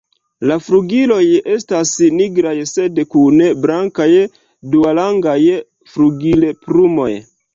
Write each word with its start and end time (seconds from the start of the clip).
La 0.51 0.55
flugiloj 0.67 1.19
estas 1.55 1.91
nigraj 2.21 2.53
sed 2.71 2.97
kun 3.11 3.37
blankaj 3.67 4.09
duarangaj 4.73 5.37
flugilplumoj. 5.93 7.11